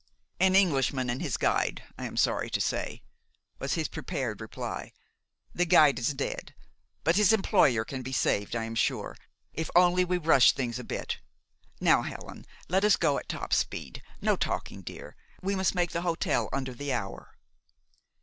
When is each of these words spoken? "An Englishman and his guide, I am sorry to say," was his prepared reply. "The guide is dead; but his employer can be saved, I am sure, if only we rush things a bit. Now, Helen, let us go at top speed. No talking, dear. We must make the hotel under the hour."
"An 0.39 0.55
Englishman 0.55 1.11
and 1.11 1.21
his 1.21 1.37
guide, 1.37 1.83
I 1.95 2.05
am 2.05 2.17
sorry 2.17 2.49
to 2.49 2.59
say," 2.59 3.03
was 3.59 3.75
his 3.75 3.87
prepared 3.87 4.41
reply. 4.41 4.93
"The 5.53 5.67
guide 5.67 5.99
is 5.99 6.15
dead; 6.15 6.55
but 7.03 7.17
his 7.17 7.31
employer 7.31 7.85
can 7.85 8.01
be 8.01 8.11
saved, 8.11 8.55
I 8.55 8.63
am 8.63 8.73
sure, 8.73 9.15
if 9.53 9.69
only 9.75 10.03
we 10.03 10.17
rush 10.17 10.53
things 10.53 10.79
a 10.79 10.83
bit. 10.83 11.19
Now, 11.79 12.01
Helen, 12.01 12.47
let 12.67 12.83
us 12.83 12.95
go 12.95 13.19
at 13.19 13.29
top 13.29 13.53
speed. 13.53 14.01
No 14.21 14.35
talking, 14.35 14.81
dear. 14.81 15.15
We 15.43 15.55
must 15.55 15.75
make 15.75 15.91
the 15.91 16.01
hotel 16.01 16.49
under 16.51 16.73
the 16.73 16.91
hour." 16.93 17.37